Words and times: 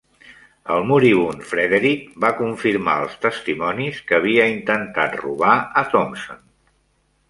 El 0.75 0.87
moribund 0.91 1.45
Frederick 1.49 2.09
va 2.25 2.33
confirmar 2.41 2.97
als 3.03 3.21
testimonis 3.29 4.03
que 4.09 4.21
havia 4.23 4.51
intentat 4.57 5.23
robar 5.25 5.57
a 5.85 5.89
Thompson. 5.97 6.47